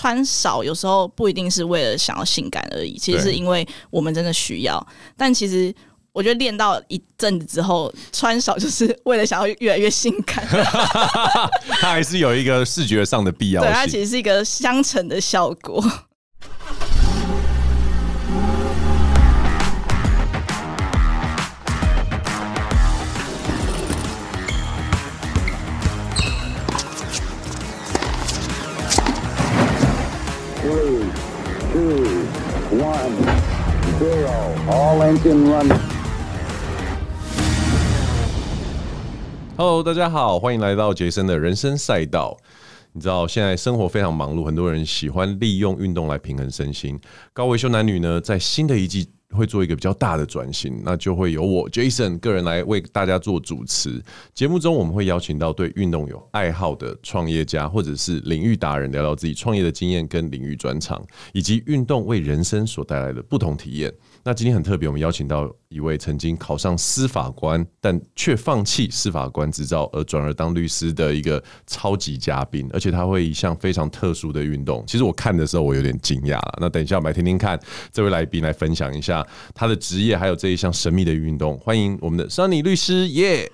[0.00, 4.86] 穿少有时候不一定是为了想要性感而已，其实是因为我们真的需要。
[5.14, 5.74] 但其实
[6.12, 10.42] 我觉得练到一阵子之后，穿少就是为了想要越来越性感。
[11.68, 15.84] 它还是有一个视觉上的必要性，对，它其实是一个相乘的效果。
[39.56, 42.36] Hello，大家好，欢迎来到杰森的人生赛道。
[42.92, 46.96] 你知道现在生活非常忙碌，很多人喜欢利用运动来平衡身心。
[47.32, 54.00] 高维修男女呢，在新的一季会做一个比较大的转型，那就会由我 Jason 个人来为大家做主持。
[54.32, 63.92] 节目中我们会邀请到对运动有爱好的创业家或者是领域达人，聊聊自己创业的经验跟领域专长，以及运动为人生所带来的不同体验。
[64.22, 74.84] 那今天很特别，我们邀请到一位曾经考上司法官，但却放弃司法官执照而转而当律师的一个超级嘉宾，而且他会一项非常特殊的运动。
[74.86, 76.58] 其实我看的时候，我有点惊讶了。
[76.60, 77.58] 那等一下我们来听听看
[77.90, 81.56] 这位来宾来分享一下他的职业，还有这一项神秘的运动。
[81.58, 83.50] 欢迎我们的桑尼律师，耶、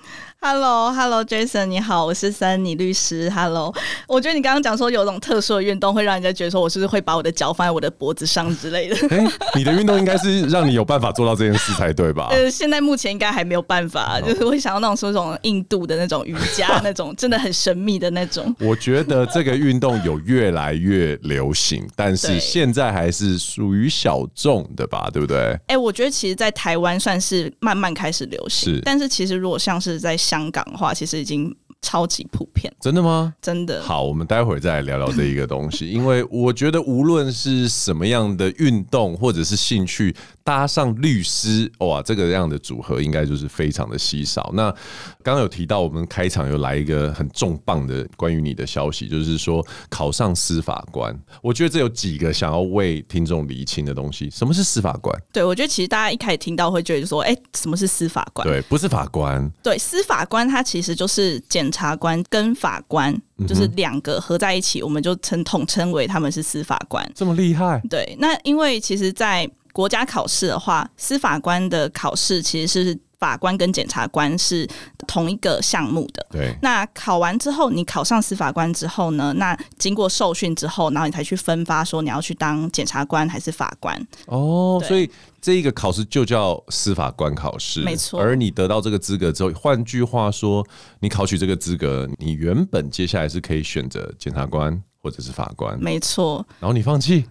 [0.46, 3.28] yeah!！Hello，Hello，Jason，你好，我是 Sunny 律师。
[3.30, 3.74] Hello，
[4.06, 8.96] 我觉得你刚刚讲说有种特殊的运动会让人家觉得说我是不是会把我的脚放在我的脖子上之类的。
[9.08, 12.28] 欸、你的运动应该是让你有办法做到这件事才对吧？
[12.32, 18.54] 呃，现在目前应该还没有办法，就是会想要那种说那种印度的那种瑜伽那种 真的很神秘的那种。
[18.60, 25.36] 我觉得这个运动有越来越流行，但是现在还是属于小众的吧，对不对？
[25.66, 28.80] 哎、欸，我觉得其实，在台湾算是慢慢开始流行，是。
[28.84, 32.72] 但是其实如果像是在香港的话，其实已经超级普遍。
[32.80, 33.34] 真的吗？
[33.40, 33.82] 真的。
[33.82, 40.14] 好，我们待会儿再来聊聊这一个东西，因为我觉得无论是什么样的运动或者是兴趣，
[40.46, 44.52] 搭上律师，哇，这个样的组合应该就是非常的稀少。
[44.54, 44.70] 那
[45.24, 51.12] 刚刚有提到，我们开场有来一个很重磅的关于你的消息，就是说考上司法官。
[51.42, 54.30] 我觉得这有几个想要为听众厘清的东西。
[54.30, 55.12] 什么是司法官？
[55.32, 58.46] 对，我觉得其实大家一开始听到会觉得说，哎、欸，什么是司法官？
[58.46, 59.50] 对，不是法官。
[59.64, 63.12] 对，司法官他其实就是检察官跟法官，
[63.48, 67.04] 就是两个合在一起，我们就称统称为他们是司法官。
[67.16, 67.82] 这么厉害？
[67.90, 74.66] 对，那因为其实，在国家考试的话，司法官的考试其实是法官跟检察官是
[75.06, 76.26] 同一个项目的。
[76.30, 83.94] 对，那考完之后，你考上司法官之后呢，那经过受训之后，然后你才去分发说你要去当检察官还是法官。
[84.28, 85.10] 哦，所以。
[85.38, 88.20] 这一个考试就叫司法官考试，没错。
[88.20, 90.66] 而你得到这个资格之后，换句话说，
[90.98, 96.44] 你考取这个资格，你原本接下来是可以选择检察官或者是法官，没错。
[96.58, 97.26] 然后你放弃？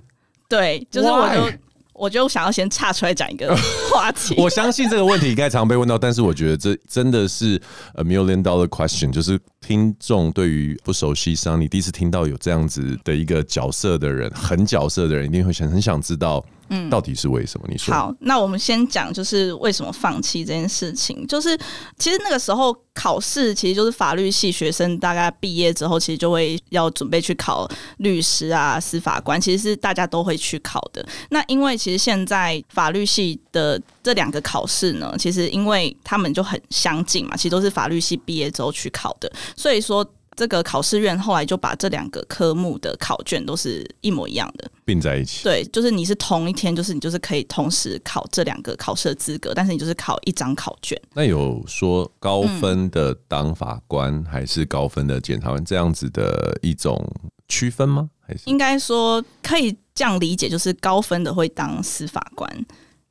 [0.47, 1.51] 对，就是我就
[1.95, 3.55] 我就想要先岔出来讲一个
[3.89, 4.35] 话题。
[4.37, 7.59] 我相信这个问题应该常被问到，但是我觉得这真的是
[7.95, 16.43] a million dollar question，就是听众对于不熟悉上，你第一次听到有这样子的一个角色的人，很角色的人，一定会想很想知道。
[16.69, 17.67] 嗯，到底是为什么？
[17.69, 21.25] 你说好，那我们先讲，就是为什么放弃这件事情。
[21.27, 21.57] 就是
[21.97, 31.05] 其实那个时候考试，其实就是法律系学生大概毕业之后，其实就会要准备去考律师啊、司法官，其实是大家都会去考的。
[31.29, 40.05] 那因为其实现在法律系的这两个考试呢，其实因为他们就很相近嘛，其实都是法律系毕业之后去考的，所以说。
[40.35, 45.43] 这个考试院后来就把这两个科目的考卷都是一模一样的并在一起。
[45.43, 50.99] 对，就是你是同一天，就是你就是可以同时考这两个考试的资格，但是你就是考一张考卷。
[51.13, 57.05] 那有说高分的当法官还是高分的检察官这样子的一种
[57.47, 58.09] 区分吗？
[58.19, 62.65] 还是应该说可以这样理解，就是高分的会当司法官，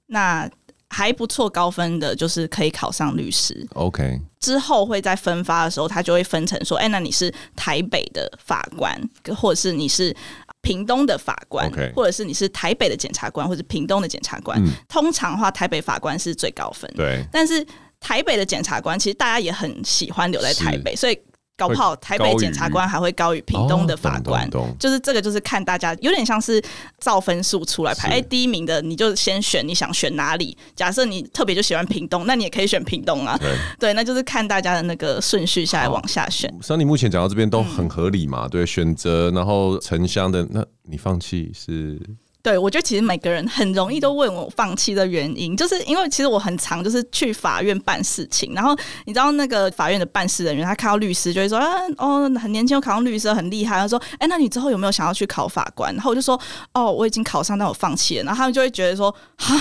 [0.07, 0.51] 那。
[0.95, 3.67] 还不错，高分的就是可以考上律师。
[3.75, 8.97] OK，之后会在分发的时候，他就会分成说，哎，那你是台北的法官，
[9.37, 10.15] 或者是你是
[10.61, 11.93] 屏东的法官，okay.
[11.95, 14.57] 或者是你是台北的检察官，或者屏东的检察官。
[14.65, 14.69] 嗯。
[14.89, 16.89] 通常的话，台北法官是最高分。
[16.95, 17.67] 对，但是
[17.99, 21.19] 台北的检察官其实大家也很喜欢留在台北，所以。
[21.57, 24.49] 搞不好台北检察官还会高于屏东的法官，
[24.79, 26.63] 就是这个，就是看大家有点像是
[26.99, 28.09] 照分数出来排。
[28.09, 30.57] 哎，第一名的你就先选你想选哪里。
[30.75, 33.39] 假设你特别就喜欢屏东，那你也可以选屏东啊。
[33.79, 36.53] 对，那就是看大家的那个顺序下来往下选。
[36.61, 38.49] 像你目前讲到这边都很合理嘛？
[38.49, 42.01] 对，选择然后城乡的，那你放弃是？
[42.45, 48.77] 对，我觉得其实每个人很容易都问我放弃的原因，就是因为其实我很常就是去法院办事情，然后
[49.07, 53.79] 你知道那个法院的办事人员，他看到律师就会说，啊，哦，很年轻，考上律师很厉害。
[53.79, 55.91] 他说，哎，那你之后有没有想要去考法官？
[55.95, 56.39] 然后我就说，
[56.75, 58.25] 哦，我已经考上，但我放弃了。
[58.25, 59.57] 然后他们就会觉得说，哈，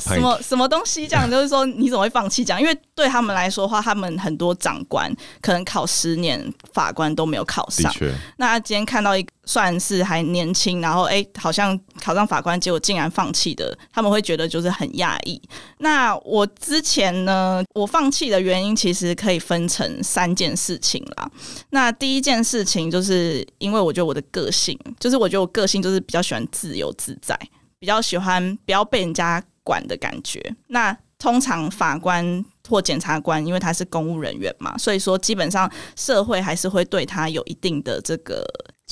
[0.00, 1.06] 什么什么东西？
[1.06, 2.44] 这样就是说你怎么会放弃？
[2.44, 5.08] 这样，因为对他们来说的话，他们很多长官
[5.40, 7.92] 可能考十年法官都没有考上。
[8.38, 15.40] 那今天看到一个算是还年轻，然后哎，好像考上法官，结果竟然放弃的，他们会觉得就是很讶异。
[15.78, 21.30] 那我之前呢，我放弃的原因其实可以分成三件事情啦。
[21.70, 27.38] 那第一件事情就是因为我觉得我的个性，就是我觉得我个性就是比较喜欢自由自在，
[27.78, 30.54] 比较喜欢不要被人家管的感觉。
[30.66, 38.44] 那通常法官或检察官，因为他是公务人员嘛，所以说基本上社会还是会对他有一定的这个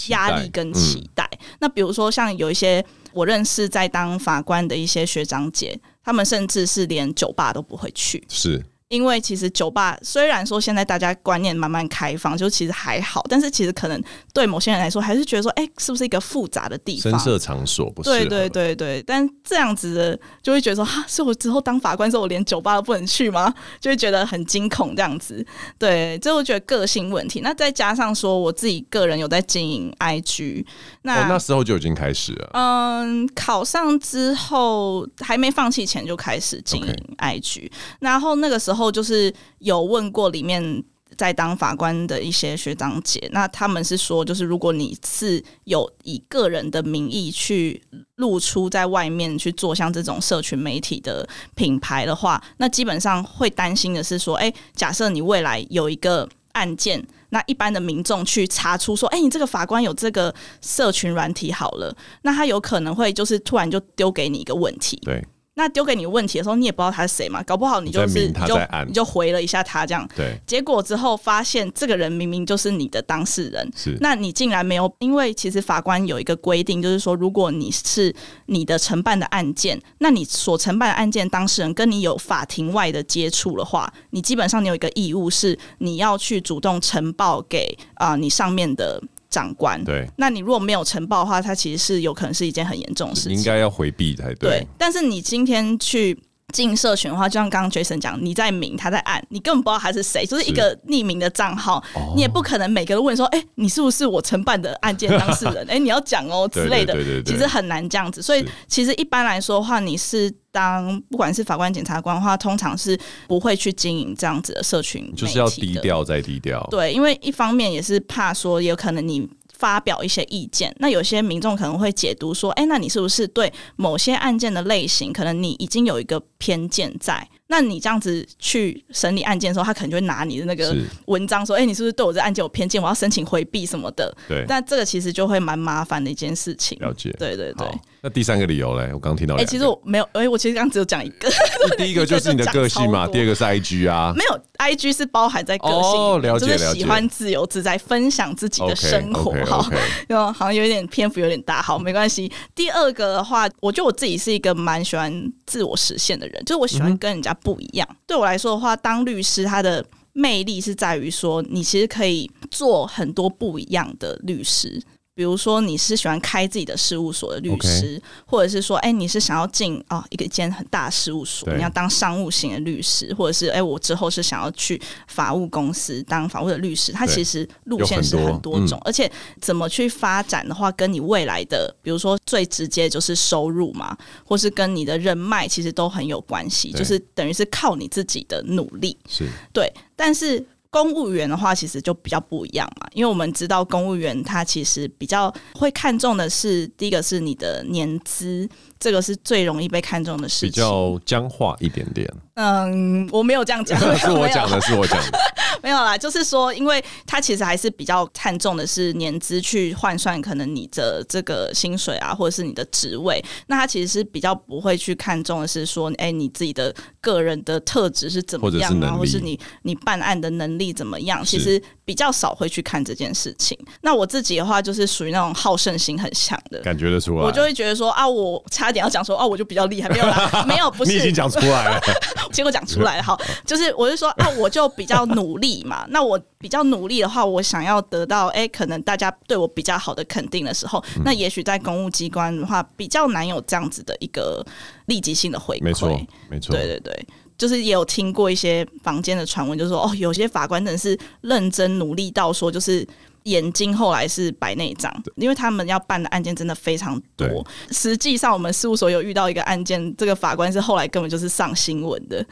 [0.09, 1.29] 压力跟期待。
[1.33, 8.23] 嗯、那比如说像有一些我认识在当法官的一些学长姐，他们甚至是连酒吧都不会去。
[8.29, 8.65] 是。
[8.93, 13.99] 因为其实酒吧虽然说现在大家观念慢慢开放，就其实还好，但是其实可能
[14.35, 17.11] 对某些人来说，还是觉得说，哎，是不是一个复杂的地方？
[17.11, 18.11] 声色场所不是？
[18.11, 23.55] 对对对对，但这样子的就会觉得说，哈，是我之后当法官之后，我连酒吧都不能去吗？
[23.81, 25.43] 就会觉得很惊恐这样子。
[25.79, 27.41] 对，这我觉得个性问题。
[27.41, 30.67] 那再加上说，我自己个人有在经营 IG，
[31.01, 32.51] 那、哦、那时候就已经开始了。
[32.53, 37.71] 嗯，考上之后还没放弃前就开始经营 IG，、okay.
[38.01, 38.82] 然后那个时候。
[38.83, 40.83] 后就是有问过里面
[41.17, 47.81] 在当法官的一些学长姐，那他们是说，就是如果你是有以个人的名义去
[48.17, 65.23] 露出在外面去做像这种社群媒体的品牌的话，那基本上会担心的是说，哎，假设你未来有一个案件，那一般的民众去查出说，哎，你这个法官有这个社群软体好了，那他有可能会就是突然就丢给你一个问题，对。
[65.55, 67.43] 那丢给你问题的时候，你也不知道他是谁嘛？
[67.43, 70.09] 搞不好你就是你就你就回了一下他这样。
[70.17, 70.41] 对。
[70.47, 73.71] 结果之后发现这个人明明就是你的当事人。
[73.77, 73.97] 是。
[74.01, 78.15] 那你竟然没有，因为其实法官有一个规定，就是说，如果你是
[78.47, 89.03] 你的承办的案件，那你所承办的案件当事人跟你有法庭外的接触的话，你基本上你有一个义务是你要去主动呈报给啊、呃、你上面的。
[89.33, 94.51] 长官，对，那你如果没有呈报的话，它其实是有可能是一件很严重的事情，应该要回避才对。
[94.51, 96.17] 对，但是你今天去
[96.53, 101.83] 进社群的话，就像刚刚 Jason 讲，你在明，他在暗，你根本不知道他是谁，就是一个匿名的账号，
[102.15, 105.57] 你也不可能每个人都问说，哎、欸，你是不是我承办的案件当事人？
[105.69, 106.95] 哎、欸，你要讲哦之类的，
[107.25, 108.23] 其实很难这样子。
[108.23, 116.67] 所以其实一般来说的话，你是当不管是法官、检察官的话，通常是不会去经营这样子的社群，就是要低调再低调。
[116.71, 119.29] 对，因为一方面也是怕说，有可能你。
[119.63, 132.81] 发表一些意见，那有些民众可能会解读说：“哎，那你是不是对某些案件的类型，可能你已经有一个偏见在？”那你这样子去审理案件的时候，他可能就会拿你的那个文章说：“哎，你是不是对我这案件有偏见？
[132.83, 136.79] 我要申请回避什么的。”对，但这个其实就会蛮麻烦的一件事情。
[136.81, 137.67] 了解，对对对。
[138.05, 138.91] 那第三个理由嘞？
[138.95, 139.37] 我刚听到。
[139.37, 141.31] 哎，其实我没有，哎，我其实刚刚只有讲一个。
[141.77, 144.15] 第一个就是你的个性嘛， 第二个是 IG 啊。
[144.17, 146.59] 没有，IG 是包含在个性，哦，了解了解。
[146.59, 149.65] 就是喜欢自由自在分享自己的生活哈，
[150.09, 152.33] 因为好像有点篇幅有点大，好，没关系。
[152.57, 157.89] 第二个的话，我觉得我自己是一个蛮喜欢自我实现的人，就是我喜欢跟人家不一样。
[158.07, 164.83] 对我来说的话，当律师，他的魅力是在于说，你其实可以做很多不一样的律师。
[165.23, 168.03] 比如说，你是喜欢开自己的事务所的律师，okay.
[168.27, 176.91] 或者是说，哎、欸，你是想要进啊、哦、一个间很大的事务所，你要当商务型的律师，或者是哎、欸，我之后是想要去法务公司当法务的律师。
[176.91, 179.09] 它其实路线是很多种多、嗯，而且
[179.41, 188.99] 怎么去发展的话，跟你未来的，比如说最直接就是收入嘛，或是跟你的人脉，其实都很有关系，就是等于是靠你自己的努力。
[189.09, 190.45] 是对，但是。
[190.73, 198.49] 公务员的话，其实就比较不一样嘛，因为我们知道公务员他其实比较会看重的是，第一个是你的年资。
[198.83, 202.13] 这个是最容易被看中的事情，比较僵化一点点。
[202.35, 205.19] 嗯，我没有这样讲， 是我讲的，是我讲的，
[205.63, 205.97] 没有啦。
[205.97, 213.25] 就是说，因为他其实还是比较看重的是年资去换算，可能你的这个薪水啊，或者是你的职位。
[213.47, 221.23] 那他其实是比较不会去看重的是说，哎，你自己的个人的特质是怎么样啊，或者是你你办案的能力怎么样？
[221.25, 223.57] 其实比较少会去看这件事情。
[223.83, 227.23] 那我自己的话，就是属于那种好胜心很强的，感觉得出来。
[227.23, 228.72] 我就会觉得说啊，我差。
[228.73, 231.81] 点要讲说哦，我就比较厉害，没有啦， 没有，不是，你已经讲出来了，
[232.33, 235.85] 结果讲出来了，好，就是我就说啊，我就比较努力嘛。
[235.91, 244.45] 那我比较努力的话，我想要得到哎、欸，可能大家对我比较好的肯定的时候，嗯、那也许在公务机关的话，比较难有这样子的一个
[244.87, 245.65] 立即性的回馈。
[245.65, 246.01] 没错，
[246.31, 247.07] 没错，对对对。
[247.39, 252.87] 就是也有听过一些房间的传闻，就是说哦，有些法官真的是认真努力到说，就是
[253.25, 257.47] 眼睛后来是白内障，因为他们要办的案件真的非常多。
[257.71, 262.25] 实际上，我们事务所有遇到一个案件，这个法官是后来根本就是上新闻的，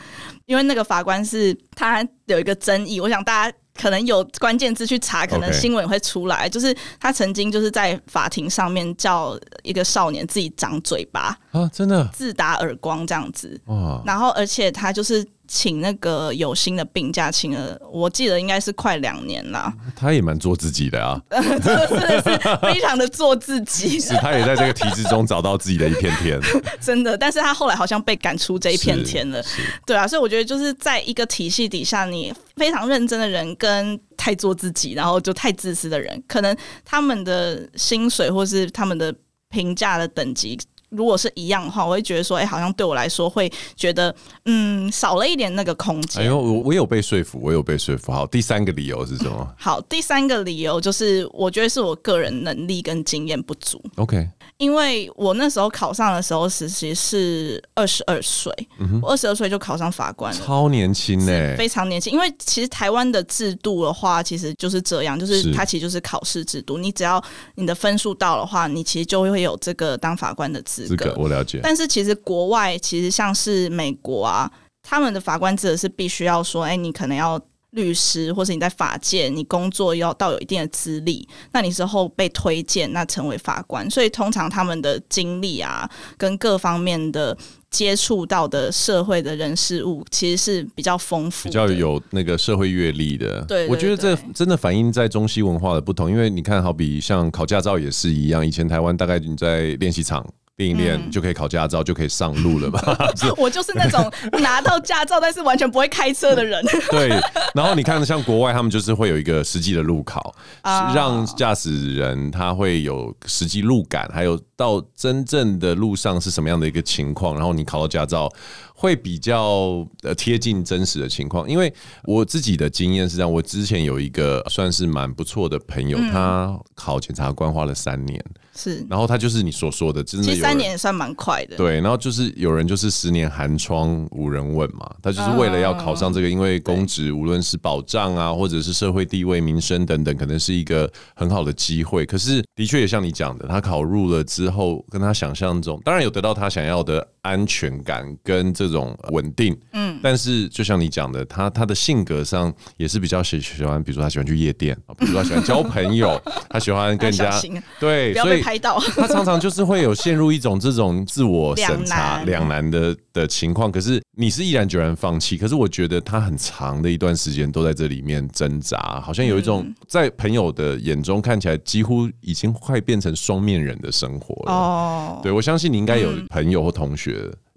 [0.47, 3.57] 因为那个法官是他有一个争议，我想大家。
[3.73, 6.47] 可能有关键字去查，可能新闻会出来。
[6.47, 13.59] 就是他曾经就是在法庭上面叫一个少年自己长嘴巴啊，真的自打耳光这样子。
[14.05, 15.27] 然后而且他就是。
[15.53, 19.73] 请那个有薪的病假，请了我记得应该是快两年了。
[19.97, 23.99] 他也蛮做自己的啊， 真的是非常的做自己。
[24.01, 26.41] 是，他也在这个体制中找到自己的一片天。
[26.81, 29.45] 真的，但是他后来好像被赶出这一片天了。
[29.85, 39.13] 对啊，所以我觉得就是在一个体系底下，你非常认真的人跟太做自己，然后就太自私的人，可能他们的薪水或是他们的
[39.49, 40.57] 评价的等级。
[40.91, 46.23] 如果是一样的话，我会觉得说，哎、欸，好像对我来说会觉得，嗯，少了一点那个空间。
[46.23, 48.13] 哎呦，我我有被说服，我有被说服。
[48.13, 49.55] 好，第三个理由是什么？
[49.57, 53.83] 好，第三个理由就是，我觉得是我个人能力跟经验不足。
[53.97, 54.29] OK，
[54.61, 58.53] 因为我那时候考上的时候，实习是二十二岁，
[59.01, 62.13] 我二十二岁就考上法官了，超年轻呢，非常年轻。
[62.13, 67.23] 因为其实台湾的制度的话，其实就是这样，就是它其实就是考试制度，你只要
[67.55, 71.61] 你的分数到的话，你其实就会有这个当法官的资资格，我了解。
[71.63, 74.51] 但是其实国外其实像是美国啊，
[74.83, 77.41] 他们的法官制是必须要说，哎，你可能要
[77.71, 83.89] 律师，或是你在法界你工作要到有一定的资历，那你之后被推荐，那成为法官。
[83.91, 87.37] 所以通常他们的经历啊，跟各方面的
[87.71, 93.43] 接触到的社会的人事物，其实是比较丰富，比较有那个社会阅历的。
[93.43, 96.11] 对，我觉得这真的反映在中西文化的不同。
[96.11, 100.27] 因为你看，好比像考驾照也是一样，以前台湾大概你在练习场。
[100.57, 102.81] 练一练就可以考驾照，就可以上路了吧？
[103.39, 106.63] 我就是那种 拿到驾照但是完全不会开车的人。
[106.91, 107.09] 对，
[107.55, 118.31] 然后你看，像国外他们就是会有一个实际的路考，让驾驶人他会有实际路感，还有到真正的路上是什么样的一个情况，然后你考到驾照。
[118.73, 121.71] 会比较呃贴近真实的情况，因为
[122.05, 142.05] 我自己的经验是这样，我之前有一个算是蛮不错的朋友，嗯、他考检察官花了三年，是，然后他就是你所说的，真的其实三年也算蛮快的，对，然后就是有人就是十年寒窗无人问嘛，他就是为了要考上这个，因为公职无论是保障啊，或者是社会地位、民生等等，可能是一个很好的机会。
[142.05, 148.71] 可是的确也像你讲的，他考入了之后，跟他想象中，当然有得到他想要的安全感跟这。
[148.71, 157.43] 种稳定，嗯，但是就像你讲的，他他的性格上也是比较喜喜欢，比如说他喜欢去夜店， 比如说他喜欢交朋友，他喜欢跟人家
[157.81, 163.73] 对，所以拍到， 他常常就是会有陷入一种这种自我审查两难的的情况。
[163.73, 174.53] 可是你是毅然决然放弃，可是我觉得他很长的一段时间都在这里面挣扎，好像有一种在朋友的眼中看起来几乎已经快变成双面人的生活了。
[174.53, 177.10] 哦，对，我相信你应该有朋友或同学。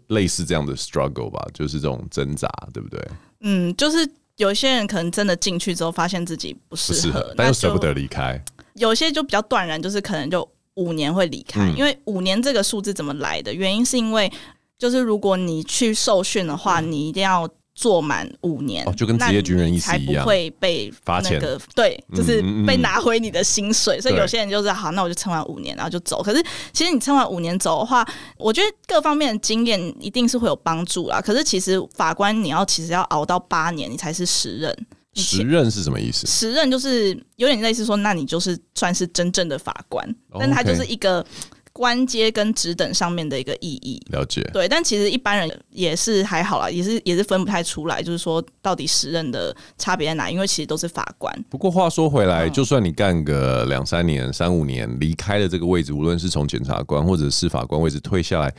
[0.08, 3.00] 类似这样的 struggle 吧，就是这种挣扎，对不对？
[3.42, 8.42] 嗯，就是有些人可能真的进去之后，发现自己不适合，合，但又舍不得离开。
[8.76, 13.54] 有些就比较断然，就是可能就五年会离开，嗯、因为五年这个数字怎么来的？
[13.54, 14.32] 原因是因为
[14.78, 17.50] 就是如果你去受训的话，嗯、你一定要。
[17.76, 21.42] 做满五年，哦，就跟职业军人意思一样，才不会被罚钱。
[21.74, 23.98] 对，就是被拿回你的薪水。
[23.98, 26.22] 嗯嗯，所以有些人就是好，那我就撑完五年，然后就走。
[26.22, 31.20] 可是其实你撑完五年走的话，我觉得各方面的经验一定是会有帮助啦。
[31.20, 34.86] 可是其实法官你要其实要熬到八年，你才是时任。
[35.16, 36.28] 时任是什么意思？
[36.28, 40.08] 时任就是有点类似说，那你就是算是真正的法官，
[40.40, 41.26] 但他就是一个。
[41.74, 44.48] 官阶跟职等上面的一个意义，了解。
[44.54, 50.30] 对，但其实一般人也是还好啦，也是也是分不太出来，就是说到底时任的差别在哪？
[50.30, 51.34] 因为其实都是法官。
[51.50, 58.54] 不过话说回来，嗯、就算你干个两三年、三五年，离开了这个位置，无论是从检察官或者是法官位置退下来，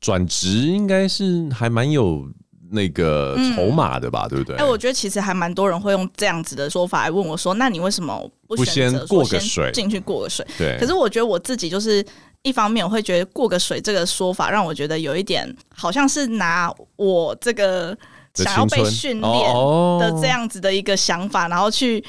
[0.00, 2.30] 转职应该是还蛮有
[2.70, 4.28] 那个筹码的吧？
[4.28, 4.54] 嗯、对不对？
[4.54, 10.78] 哎、欸，我觉得其实还蛮多人会用这样子的说法来问我说：“那你为什么不选择先过个水进去过个水？”对。
[10.78, 12.06] 可是我觉得我自己就是。
[12.42, 17.96] 一方面，我会觉得“过个水”这个说法让我觉得有一点，好像是拿我这个
[18.34, 19.54] 想要被训练
[20.00, 22.04] 的这样子的一个想法，然后去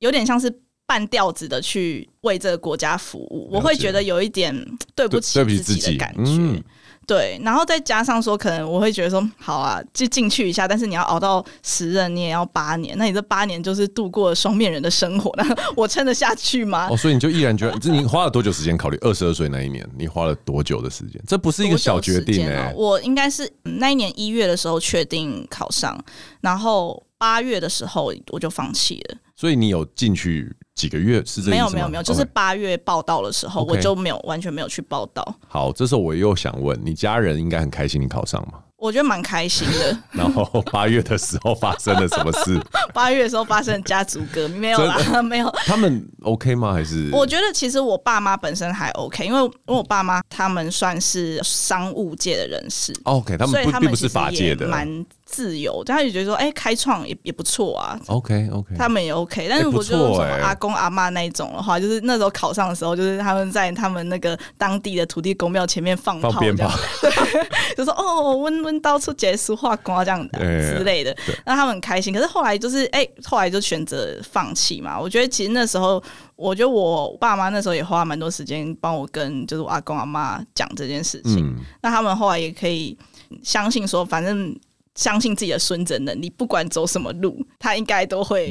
[0.00, 0.50] 有点像是
[0.88, 3.46] 半吊子的去为这个国家服务。
[3.52, 4.52] 我会觉得有一点
[4.94, 6.64] 对不起自己的感觉。
[7.06, 16.86] 对，然后再加上说，可能我会觉得说，好啊，就进去一下，但是你要熬到十任，你也要八年，那你这八年就是度过了双面人的生活，那我撑得下去吗？
[16.90, 18.98] 哦，所以你就毅然决然，这你花了多久时间考虑？
[19.00, 21.18] 二十二岁那一年，你花了多久的时间？
[21.26, 25.98] 这不是一个小决定哎、欸，我应该是那一年一月的时候确定考上，
[26.42, 29.16] 然后八月的时候我就放弃了。
[29.34, 31.50] 所以你有进去几个月是这？
[31.50, 35.34] 没有没有没有，就是八月报道的时候.我就没有完全没有去报道。
[35.48, 38.60] 好，这时候我又想问，你家人应该很开心你考上吗？
[38.76, 39.98] 我觉得蛮开心的。
[40.12, 42.56] 然后八月的时候发生了什么事？
[42.94, 45.50] 八月的时候发生家族革命没有啦， 没有。
[45.66, 46.72] 他们 OK 吗？
[46.72, 47.10] 还是？
[47.12, 52.94] 我觉得其实我爸妈本身还 OK，因为因为我爸妈他们算是商务界的人士。
[53.02, 55.84] OK，他们不并不是法界的，蛮自由。
[55.84, 58.00] 他也觉得说，哎、欸，开创也也不错啊。
[58.06, 59.46] OK OK，他们也 OK。
[59.48, 66.70] 但是我觉得什么阿公阿妈那一种的话，就是那时候考上的时候，就是他们在他们那个当地的土地公庙前面放炮，鞭炮，
[67.02, 67.10] 对，
[67.76, 72.12] 就说哦，温温到处结束化光这样的之类的，让他们很开心。
[72.14, 74.98] 可是后来就是哎、欸，后来就选择放弃嘛。
[74.98, 76.02] 我觉得其实那时候，
[76.36, 81.56] 我觉得我爸妈那时候也花蛮多时间帮我跟就是我阿公阿妈讲这件事情、嗯。
[81.82, 82.96] 那他们后来也可以
[83.42, 84.58] 相信说，反正
[84.98, 88.48] 相信自己的孙子的能力，不管走什么路，他应该都会。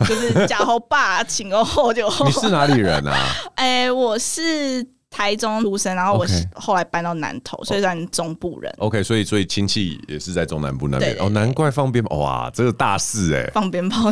[0.00, 2.26] 就是假后爸，请后就后。
[2.28, 3.16] 你是哪里人啊？
[3.54, 4.84] 哎、欸，我是。
[5.10, 8.72] 台中出生，然后我后来搬到南投.所以算中部人。
[8.78, 14.10] OK，所以所以亲戚也是在中南部那边哦，难怪放鞭炮哇，这个大事哎，放鞭炮，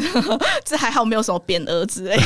[0.65, 2.17] 这还好没有什么匾额之类。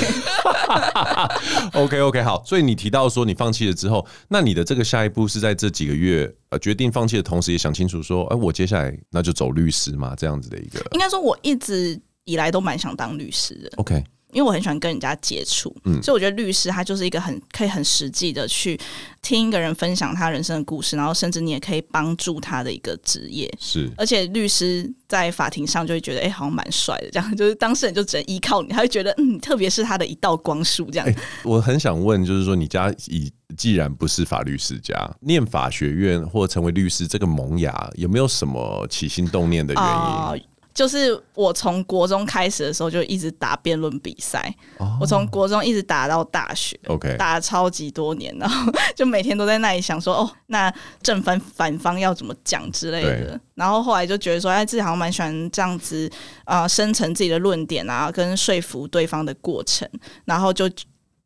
[1.75, 10.81] OK OK，好，所以你提到说你放弃了之后，那你的这个下一步是在这几个月呃决定放弃的同时，也想清楚说，哎、呃，我接下来那就走律师嘛，这样子的一个。
[10.93, 13.71] 应该说，我一直以来都蛮想当律师的。
[13.77, 14.03] OK。
[14.33, 18.79] 因为我很喜欢跟人家接触，嗯，所以我觉得律师他就是一个很可以很实际的去
[19.21, 23.53] 听一个人分享他人生的故事，然后甚至你也可以帮助他的一个职业。
[23.61, 31.17] 是，而且律师在法庭上就会觉得，哎、欸，好像蛮帅的，这样就是当事人就只能依靠你，他会觉得，嗯，特别是他的一道光束这样、欸。
[31.45, 39.89] 我很想问，就是说你家已既然不是法律世家，念法学院或成为律师这个萌芽，有没有什么起心动念的原因？
[39.89, 40.41] 呃
[40.75, 44.89] 就是我从国中开始的时候就一直打辩论比赛，oh.
[45.01, 56.11] 我从国中一直打到大学，OK，打了超级多年，然后就每天都在那里想说，哦，那正反反方要怎么讲之类的，然后后来就觉得说，哎，自己好像蛮喜欢这样子
[56.45, 59.87] 啊，生成自己的论点啊，跟说服对方的过程，
[60.25, 60.71] 然后就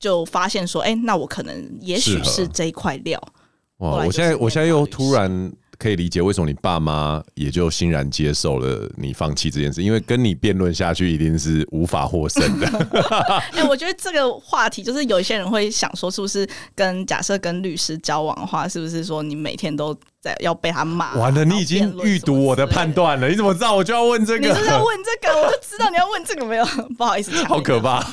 [0.00, 3.22] 就发现说，哎，那我可能也许是这一块料。
[3.78, 5.52] 哇，我现在我现在又突然。
[5.78, 12.66] 可以理解为什么你爸妈也就欣然接受了你放弃这件事，因为跟你辩论下去一定是无法获胜的。
[13.52, 21.14] 哎、欸，我觉得这个话题就是有一些人会想说，是不是跟假设跟律师交往的话，是不是说你每天都在要被他骂？
[21.14, 24.48] 完了，你已经预读我的判断了，你怎么知道我就要问这个？
[24.48, 26.66] 你是要问这个，我就知道你要问这个没有？
[26.98, 28.04] 不好意思，好可怕。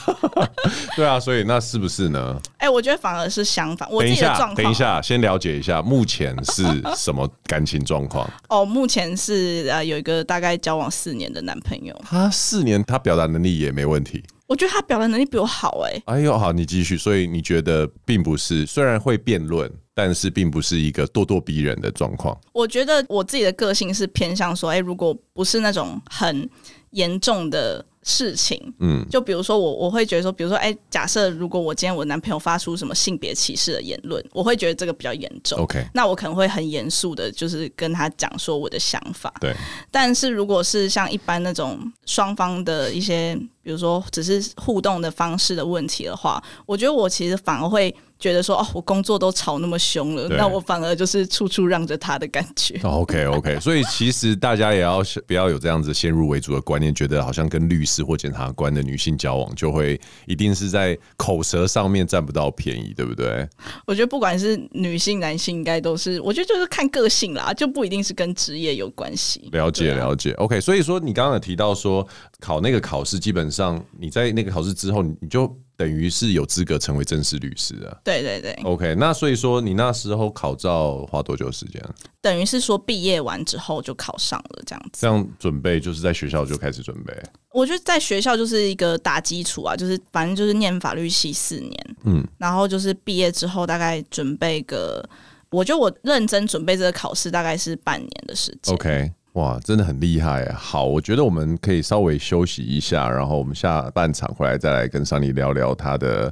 [0.95, 2.39] 对啊，所以那是不是呢？
[2.57, 3.89] 哎、欸，我觉得反而是相反。
[3.91, 6.63] 我自己的状况，等一下，先了解一下目前是
[6.95, 8.29] 什么感情状况。
[8.49, 11.99] 哦，目前是呃有一个大概交往四年的男朋友。
[12.07, 14.23] 他四年，他表达能力也没问题。
[14.47, 16.03] 我觉得他表达能力比我好哎、欸。
[16.05, 16.97] 哎呦，好，你继续。
[16.97, 22.37] 所以你觉得并不是，虽然会辩论，但是并不是一个咄咄逼人的状况。
[22.51, 26.49] 我觉得我自己的个性是偏向说，哎、欸，如果不是那种很
[26.91, 27.85] 严重的。
[28.03, 35.59] 事情，嗯，就比如说我，我会觉得说，比如说，哎、欸，假设如果我今天我男朋友发出什么性别歧视的言论，我会觉得这个比较严重。
[35.59, 39.33] OK，那我可能会很严肃的，就是跟他讲说我的想法。
[39.39, 39.55] 对，
[39.89, 47.95] 但是如果是像一般那种双方的一些，比如说只是互动的方式的问题的话，我觉得我其实反而会。
[48.23, 52.79] 觉得说哦，我工作都吵那么凶了，那我反而就是处处让着他的感觉。
[52.83, 63.45] OK OK， 所以其实大家也要不要有这样子先入为主的观念，觉得好像跟律师或检察官的女性交往，就会一定是在口舌上面占不到便宜，对不对？
[63.85, 69.49] 我觉得不管是女性男性，应该都是，我觉得就是看个性啦，就不一定是跟职业有关系。
[69.51, 70.61] 了解了解，OK。
[70.61, 72.07] 所以说你刚刚有提到说
[72.39, 75.53] 考那个考试，基本上你在那个考试之后，你就。
[75.83, 78.01] 等于是有资格成为正式律师的。
[78.05, 78.53] 对对对。
[78.63, 81.83] OK，那所以说你那时候考照花多久时间？
[82.21, 85.01] 等于是说毕业完之后就考上了这样子。
[85.01, 87.13] 这样准备就是在学校就开始准备。
[87.51, 95.03] 我觉得在学校就是一个打基础啊，就是反正就是念法律系四年，嗯，然后就是毕业之后大概准备个，
[95.49, 98.73] 我觉得我认真准备这个考试大概是半年的时间。
[98.73, 99.11] OK。
[99.33, 100.47] 哇，真的很厉害！
[100.55, 106.31] 好，我觉得我们可以稍微休息一下，然后我们下半场回来再来跟桑尼聊聊他的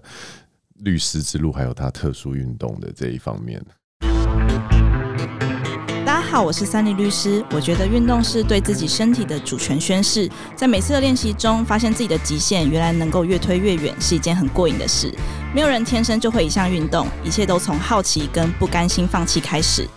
[0.84, 3.60] 律师之路，还有他特殊运动的这一方面。
[6.06, 7.44] 大家好，我是三立律师。
[7.54, 15.12] 我觉得运动是对自己身体的主权宣誓，在每次的练习中，发现自己的极限，原来能够越推越远，是一件很过瘾的事。
[15.56, 19.88] 没有人天生就会一项运动，一切都从好奇跟不甘心放弃开始。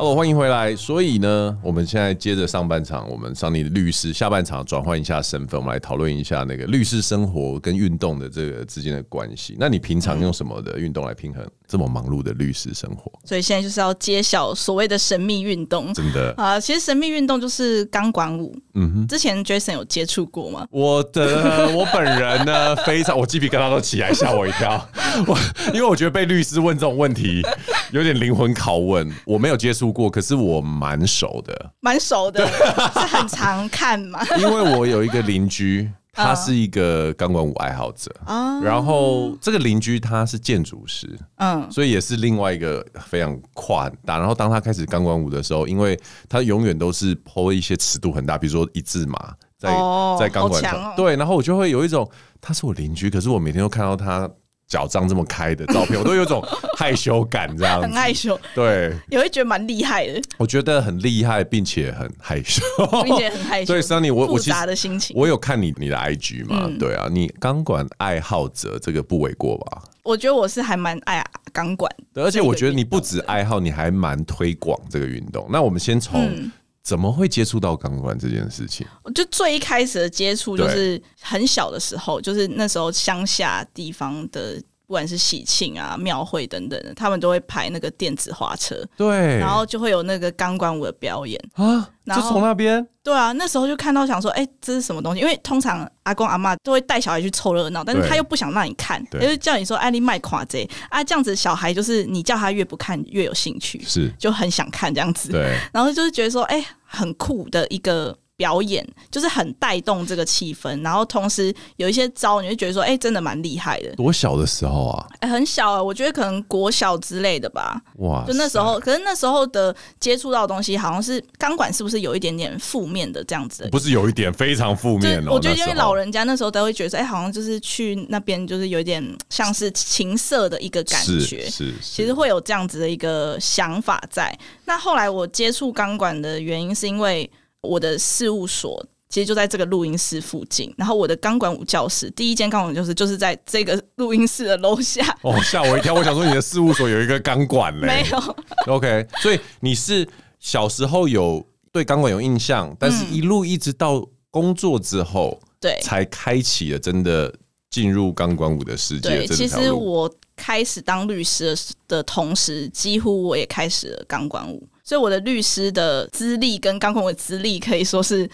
[0.00, 0.74] Hello，欢迎回来。
[0.74, 9.56] 所以呢，我们现在接着上半场，我们上你的律师下半场转换一下身份，我们来讨论一下那个律师生活跟运动的这个之间的关系。
[9.60, 13.12] 那你平常用什么的运动来平衡这么忙碌的律师生活？
[13.26, 18.56] 所以现在就是要揭晓所谓的神秘运动，真的啊，其实神秘运动就是钢管舞。
[18.72, 20.66] 嗯哼，之前 Jason 有接触过吗？
[20.70, 24.82] 我的 我本人呢，非常我鸡皮疙瘩都起来，吓我一跳。
[25.26, 25.38] 我
[25.74, 27.42] 因为我觉得被律师问这种问题
[27.92, 29.90] 有点灵魂拷问，我没有接触。
[29.92, 32.46] 过，可是我蛮熟的，蛮熟的，
[32.94, 34.24] 是很常看嘛。
[34.38, 38.64] 因为我有一个邻居，他是一个钢管舞爱好者，oh.
[38.64, 41.70] 然后这个邻居他是建筑师，嗯，oh.
[41.72, 44.18] 所以也是另外一个非常跨很大。
[44.18, 45.98] 然后当他开始钢管舞的时候，因为
[46.28, 50.18] 他永远都是 po 一些尺度很大，比如说一字马在、oh.
[50.18, 52.08] 在钢管上，哦、对，然后我就会有一种
[52.40, 54.30] 他是我邻居，可是我每天都看到他。
[54.70, 56.40] 脚张这么开的照片，我都有种
[56.78, 57.86] 害羞感，这样子。
[57.88, 60.22] 很害羞，对，也会觉得蛮厉害的。
[60.38, 62.62] 我觉得很厉害，并且很害羞，
[63.02, 63.74] 并且很害羞。
[63.74, 65.16] 对，Sunny，我我复杂的心情。
[65.18, 66.66] 我有看你你的 IG 嘛？
[66.66, 69.82] 嗯、对啊，你钢管爱好者，这个不为过吧？
[70.04, 75.48] 我觉得我是还蛮爱钢管，对，而且我觉得你不止爱好，你还蛮推广这个运动。
[75.50, 76.52] 那我们先从、嗯。
[76.90, 78.84] 怎么会接触到钢管这件事情？
[79.14, 84.60] 就最一开始的接触就是很小的时候，就是那时候乡下地方的。
[84.90, 91.88] 不管是喜庆啊、庙会等等的，他们都会排那个电子花车，对，然后就会有那个钢管舞的表演啊。
[92.02, 95.20] 然后就从那边，对啊，那时候就看到想说，哎、欸，这是什么东西？
[95.20, 105.30] 因为通常阿公阿妈都会带小孩去凑热闹，但是他又不想让你看，他就叫你说，哎，你卖垮这啊，这样子小孩就是你叫他越不看越有兴趣，是就很想看这样子。
[105.30, 108.18] 对，然后就是觉得说，哎、欸，很酷的一个。
[108.40, 113.94] 表演就是很带动这个气氛，然后同时有一些招，你会觉得说，哎、欸，真的蛮厉害的。
[113.96, 115.06] 多小的时候啊？
[115.18, 117.78] 哎、欸，很小啊，我觉得可能国小之类的吧。
[117.96, 123.68] 哇，就那时候，可是那时候的接触到的东西，好像是钢管，是不是有一点点负面的这样子？
[123.70, 125.32] 不是有一点非常负面哦。
[125.32, 134.34] 我觉得因为老人家那时候都会觉得说，哎、欸，好像就是去那边就是有一点像是情色的一个感觉，是其实会有这样子的一个想法在。
[134.64, 137.30] 那后来我接触钢管的原因是因为。
[137.62, 145.04] 我的事务所其实就在这个录音室附近，然后我的钢管舞教室第一间钢管舞教室就是在这个录音室的楼下。
[145.22, 145.92] 哦，吓我一跳！
[145.92, 147.86] 我想说你的事务所有一个钢管嘞？
[148.04, 148.36] 没有。
[148.66, 157.34] OK，所以你是小时候有对钢管有印象，但是一路一直到工作之后，对，才开启了真的
[157.68, 159.26] 进入钢管舞的世界。
[159.26, 164.68] 对，其实我开始当律师的同时，几乎我也开始了钢管舞。
[164.90, 168.28] 所以我的律师的资历跟钢管舞的资历可以说是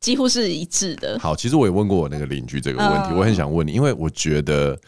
[0.00, 1.18] 几乎是一致的。
[1.18, 4.78] 好，其实我也问过我那个邻居这个问题，我很想问你，因为我觉得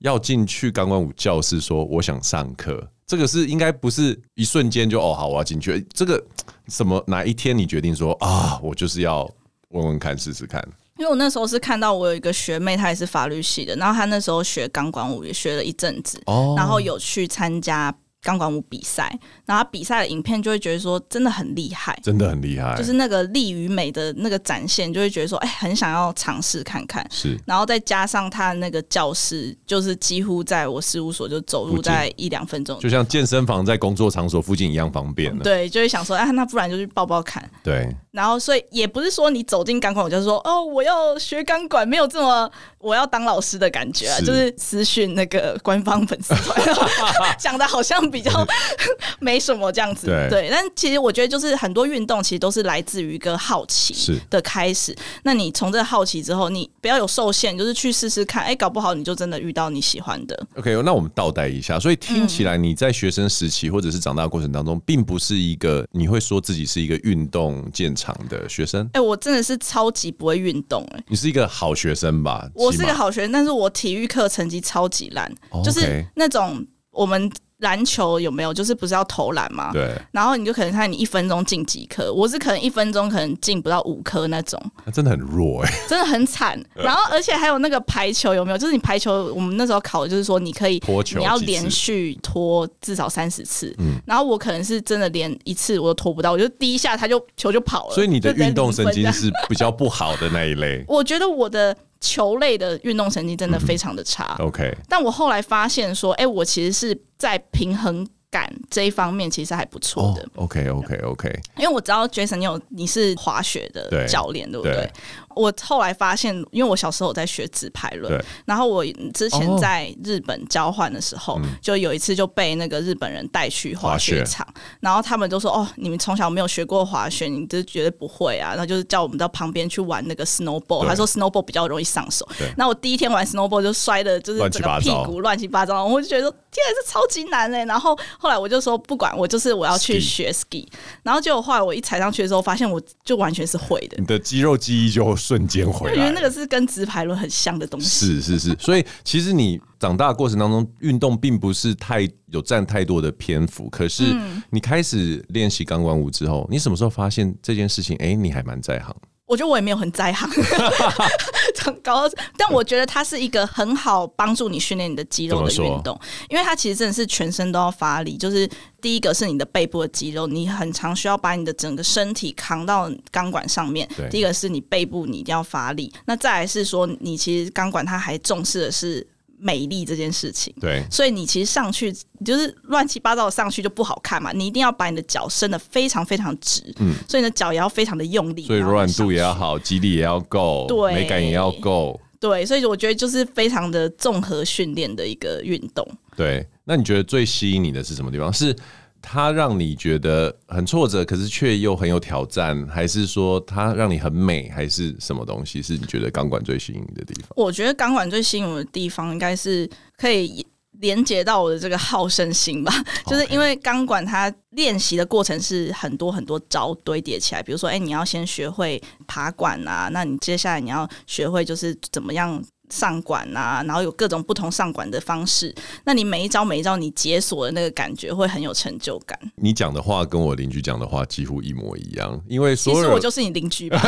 [0.00, 5.82] 要进去钢管舞教室说我想上课，这个是应该不是一瞬间就哦好我要进去。
[5.94, 6.22] 这个
[6.66, 9.26] 什么哪一天你决定说啊我就是要
[9.70, 10.62] 问问看试试看？
[10.98, 17.90] 因为我那时候是看到我有一个学妹，她也是法律系的，然后她那时候学钢管舞也学了一阵子，哦，然后有去参加。
[18.22, 27.06] 钢管舞比赛，然后比赛的影片就会觉得说真的很厉害，真的很厉害，就是那个力与美的那个展现，就会觉得说哎、欸，很想要尝试看看。
[27.10, 35.36] 是，然后再加上他的那个教室，就是几乎在我事务所就走路在一两分钟，就像健身房在工作场所附近一样方便。
[35.38, 37.48] 对，就会想说哎、啊，那不然就去抱抱看。
[37.62, 44.24] 对，然后所以也不是说你走进钢管舞就是说哦，我要学钢管，没有这么我要当老师的感觉，是。
[44.26, 46.60] 就是私讯那个官方粉丝团
[47.38, 48.30] 讲的好像比较。
[49.20, 54.96] 没什么这样子，对，对，但其实我觉得就是很多运动其实都是来自于一个好奇的开始。
[55.24, 60.46] 那你从这个好奇之后，你不要有受限，就是去试试看，哎，搞不好你就真的遇到你喜欢的。
[60.56, 68.88] OK，那我们倒带一下，所以听起来你在学生时期或者是长大的过程当中，并不是一个你会说自己是一个运动健长的学生。
[68.92, 72.48] 哎，我真的是超级不会运动，哎，你是一个好学生吧？
[72.54, 75.32] 我是一个好学生，但是我体育课成绩超级烂
[75.64, 77.30] 就是那种我们。
[77.58, 78.52] 篮球有没有？
[78.54, 79.70] 就是不是要投篮吗？
[79.72, 79.90] 对。
[80.12, 84.60] 然后你就可能看你一分钟进几颗，我是可能一分钟可能进不到五颗那种。
[84.84, 86.58] 那真的很弱哎、欸， 真的很惨。
[86.74, 88.58] 然后而且还有那个排球有没有？
[88.58, 90.82] 就是你排球，我们那时候考的就是说你可以
[91.16, 93.74] 你要连续拖至少三十次。
[93.78, 94.00] 嗯。
[94.06, 97.94] 然后我可能是真的连一次我都拖不到，我就第一下他就球就跑了。
[97.94, 100.84] 所以你的运动神经是比较不好的那一类。
[100.88, 101.76] 我觉得我的。
[102.00, 104.36] 球类的运动神经真的非常的差。
[104.38, 110.22] 嗯、OK，但我后来发现说，哎、欸，我其实是在平衡感这一方面其实还不错的。
[110.34, 114.74] Oh, OK OK OK，因为我知道 Jason 你有你是滑雪的教练，对，不对？
[114.74, 114.92] 对
[115.38, 132.28] 我后来发现，因为我小时候我在学直排轮，然后我之前在日本交换的时候，哦、就有一次就被那个日本人带去滑雪场，雪然后他们就说：“哦，你们从小没有学过滑雪，你就绝对不会啊。”然后就是叫我们到旁边去玩那个 snowboard，对他说 snowboard 比较容易上手。
[132.56, 137.64] 那对我第一天玩 snowboard 就摔的，就是整个屁股乱七八糟，我就觉得说天啊，这超级难嘞。
[137.64, 140.66] 然后后来我就说不管，我就是我要去学 ski。
[141.02, 145.14] 然后结果后来我一踩上去的时候，发现我就完全是会的，你的肌肉记忆就。
[145.28, 147.86] 瞬间回来，因为那个是跟直排轮很像的东西。
[147.86, 153.68] 是是是， 所以其实你长大的过程当中，运动并不是太有占太多的篇幅。
[153.68, 154.16] 可是
[154.48, 157.94] 你开始练习钢管舞之后，你什么时候发现这件事情？
[157.98, 158.96] 哎、欸，你还蛮在行。
[159.26, 160.26] 我觉得我也没有很在行，
[161.68, 168.16] 很高，但我觉得它是一个很好帮助你训练你的肌肉的运动，因为它其实真的是全身都要发力。
[168.16, 168.48] 就是
[168.80, 173.88] 第一个是你的背部的肌肉，你很常需要把你的整个身体扛到钢管上面。
[174.10, 179.06] 第一个是你背部你一定要发力，那再来是说你其实钢管它还重视的是。
[179.38, 181.92] 美丽这件事情，对，所以你其实上去
[182.24, 195.86] 就是乱七八糟的上去就不好看嘛，你一定要把你的脚伸的非常非常直，嗯，所以你的脚也要非常的用力，所以柔软度也要好，肌力也要够，对，美感也要够，对，所以我觉得就是非常的综合训练的一个运动。
[196.16, 198.32] 对，那你觉得最吸引你的是什么地方？
[198.32, 198.54] 是？
[199.00, 207.30] 它让你觉得很挫折，可是却又很有挑战，还是说它让你很美，还是什么东西是你觉得钢管最吸引你的地方？
[207.36, 210.46] 我觉得钢管最吸引我的地方，应该是可以
[210.80, 212.72] 连接到我的这个好胜心吧。
[213.06, 222.42] 就是因为钢管它练习的过程是很多很多招堆叠起来，比如说，哎、欸，你要先学会爬管啊，那你接下来你要学会就是怎么样。
[222.70, 225.54] 上管啊，然后有各种不同上管的方式。
[225.84, 229.18] 那你每一招每一招你解锁的那个感觉会很有成就感。
[229.36, 233.80] 你讲的话跟我邻居讲的话几乎一模一样，因为所有其实我就是你邻居吧。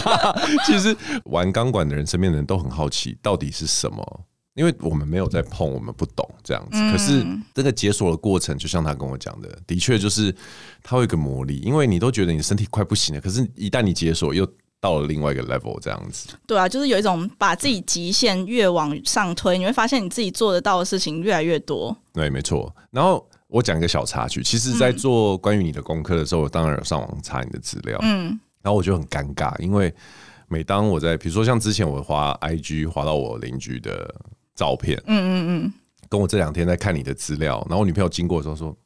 [0.66, 4.20] 其实玩钢管的人身边的人都很好奇到底是什么，
[4.54, 6.78] 因为我们没有在碰，我们不懂这样子。
[6.78, 10.34] 嗯、可是这个解锁的过程，就像他跟我讲的，的确就是
[10.82, 14.46] 它会有一个魔力，因为你都觉得你身体快不行了，可是一旦你解锁又。
[14.80, 16.28] 到了另外一个 level，这样子。
[16.46, 21.96] 对啊，就是有一种把自己极限越往上推，你会发现你自己做得到的事情越来越多。
[22.12, 22.74] 对，没错。
[22.90, 27.98] 然后我讲一个小插曲，其实，在做关于你的功课的时候，我当然有上网查你的资料。
[28.02, 28.38] 嗯。
[28.62, 29.92] 然后我就很尴尬，因为
[30.48, 34.14] 每当我在，比如说像之前我滑 IG 滑到我邻居的
[34.54, 35.72] 照片，嗯嗯嗯，
[36.08, 38.76] 跟我这两天在看你的资料，然后我女朋友经过的时候说。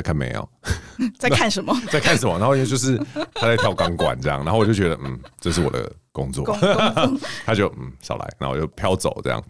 [0.00, 0.48] 在看没有？
[1.18, 1.78] 在看什么？
[1.92, 2.38] 在看什么？
[2.38, 2.96] 然后就是
[3.34, 6.44] 他在跳钢管这样，然后我就觉得嗯，这是我的工作。
[7.44, 9.42] 他就嗯少来，然后我就飘走这样。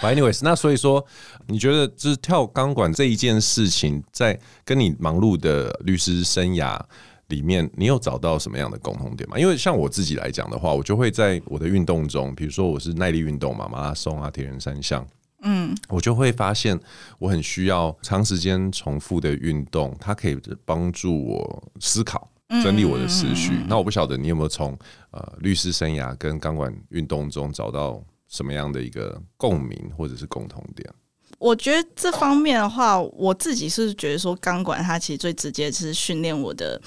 [0.00, 1.04] But anyways，那所以说，
[1.48, 6.78] 你觉得就是跳钢管这一件事情，在跟你忙碌的律师生涯
[7.28, 9.36] 里面，你有找到什么样的共同点吗？
[9.38, 15.04] 因为像我自己来讲的话，我就会在我的运动中，比如说我是耐力运动嘛，马拉松啊、铁人三项。
[15.48, 16.78] 嗯，我就会发现
[17.20, 22.28] 我很需要长时间重复的运动，它可以帮助我思考、
[22.64, 23.52] 整理我的思绪。
[23.68, 24.76] 那我不晓得你有没有从
[25.12, 30.92] 呃律师生涯跟钢管运动中找到什么样的一个共鸣或者是共同点？
[31.38, 36.80] 我觉得这方面的话，我自己是觉得说钢管它其实最直接是训练我的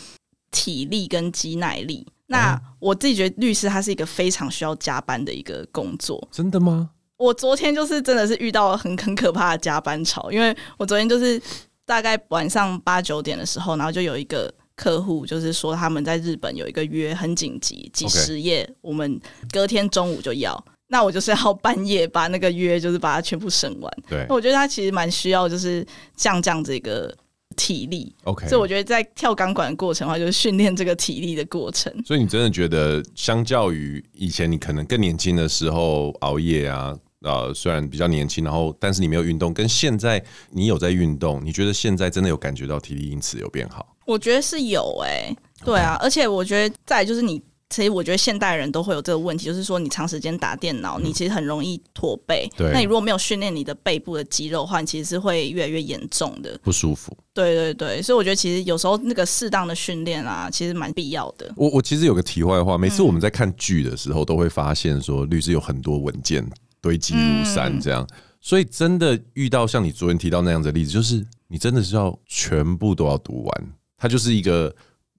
[0.52, 2.06] 体力跟肌耐力。
[2.28, 6.28] 那我自己觉得律师它是一个非常需要加班的一个工作。
[6.32, 6.90] 真的吗？
[7.20, 11.40] 我昨天就是真的是遇到了很很可怕的加班潮，因为我昨天就是
[11.86, 19.20] 大概晚上八九点的时候，然后就有一个客户就是说他们在日本有一个约很紧急，几十页，我们
[19.52, 23.94] 隔天中午就要，那我就是要半夜把那个约就是把它全部审完。
[24.08, 27.14] 对，那我觉得他其实蛮需要就是降降这个
[27.58, 28.16] 体力。
[28.24, 31.94] OK，所以我觉得在跳钢管的过程的话，就是训练这个体力的过程。
[32.06, 36.98] 所以你真的觉得，相较于以前你可能更年轻的时候熬夜啊？
[37.22, 43.96] 呃，虽然比较年轻，然后但是你没有运动，跟现在你有在运动，你觉得现在真的有感觉到体力因此有变好？
[44.06, 47.42] 我觉得是有诶、欸，对啊.而且我觉得再就是你。
[47.72, 52.50] 其实我觉得现代人都会有这个问题，就是说你长时间打电脑，你其实很容易驼背。
[52.58, 57.16] 对，那你如果没有训练你的背部的肌肉的话，你其实是会越来越严重的不舒服。
[57.32, 61.54] 对对对，所以我觉得其实有时候那个适当的训练啊，其实蛮必要的。
[61.56, 66.44] 我我其实有个题外话，每次我们在看剧的时候，都会发现说律师有很多文件
[66.82, 68.08] 堆积如山，这样。
[68.42, 74.74] 所以真的遇到像你昨天提到那样的例子，就是你真的是要全部都要读完，它就是一个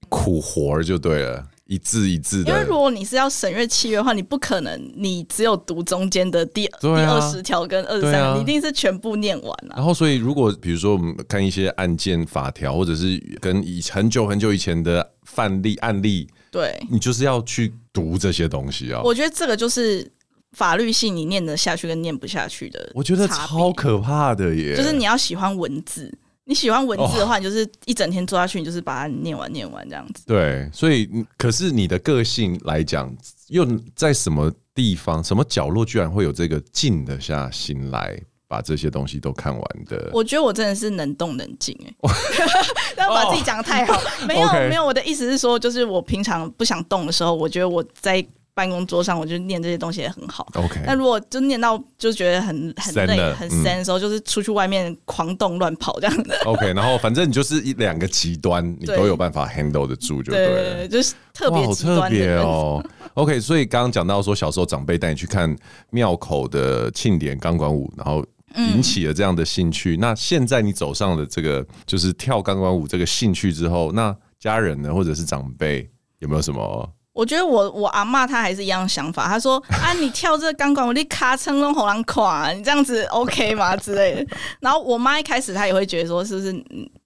[0.09, 1.47] 苦活儿就对了。
[1.67, 2.51] 一字一字的。
[2.51, 9.77] 因为如果你是要审阅契约的话，你不可能你只有读中间的第、啊、第二十条跟二十三一定是全部念完了、啊。
[9.77, 19.01] 然后，所以如果比如说我们看一些案件法条，或者是跟以很久很久以前的范例案例，对，你就是要去读这些东西啊。
[19.01, 20.11] 我觉得这个就是。
[20.53, 24.75] 法律系你念得下去跟念不下去的，我觉得超可怕的耶！
[24.75, 30.23] 就是你要喜欢文字，你喜欢文字的话，你就是一整天坐下去，你就是把它念完念完这样子。
[30.25, 33.15] 对，所以可是你的个性来讲，
[33.47, 40.09] 又在什么地方、什么角落，居然会有这个静得下心来把这些东西都看完的？
[40.11, 41.93] 我觉得我真的是能动能静哎，
[42.95, 48.25] 不要把自己讲得太好， 没有没有，我的意思是说，就是我平常不想动的时候，我觉得我在。
[48.53, 50.47] 办公桌上，我就念这些东西也很好。
[50.55, 56.37] OK，那如果就念到就觉得很很累、很深的时候，就是出去外面狂动乱跑这样的。
[56.45, 62.83] OK， 然后反正你就是一两个极端，你都有办法 handle 得住，就对就是特别好特别哦。
[63.13, 65.55] OK，所以刚刚讲到说，小时候长辈带你去看
[65.89, 69.95] 庙口的庆典钢管舞，然后引起了这样的兴趣。
[69.97, 76.89] 那现在你走上了这个就是跳钢管舞这个兴趣之后，那家人呢，或者是长辈有没有什么？
[77.13, 84.37] 我觉得我我阿妈她还是一样想法，她说 啊，你跳这个钢管，我你咔蹭弄喉咙垮，你这样子 OK 吗之类的。
[84.59, 86.53] 然后我妈一开始她也会觉得说，是不是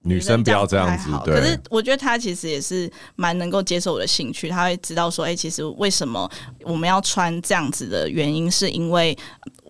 [0.03, 1.09] 女生不要这样子？
[1.25, 1.35] 对。
[1.35, 6.29] 可是我觉得她其实也是蛮能够接受我的兴趣，她会知道说，哎、欸，其实为什么
[6.61, 9.17] 我们要穿这样子的原因，是因为。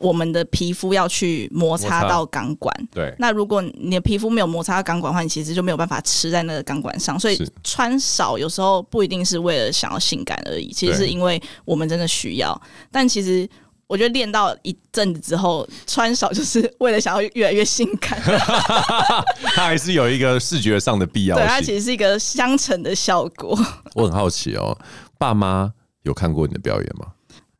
[0.01, 3.13] 我们的皮肤要去摩擦到钢管，对。
[3.17, 7.19] 那如果你的皮肤没有摩擦到钢管的话，你其实就没有办法吃在那个钢管上。
[7.19, 12.61] 所以穿少有时候不一定是为了想要性感而已，其实是因为我们真的需要。
[12.91, 13.47] 但其实
[13.87, 18.19] 我觉得练到一阵子之后，穿少就是为了想要越来越性感。
[19.55, 23.57] 它还是有一个视觉上的必要性，对，它其实是一个相乘的效果。
[23.93, 24.77] 我很好奇哦，
[25.17, 25.71] 爸妈
[26.03, 27.07] 有看过你的表演吗？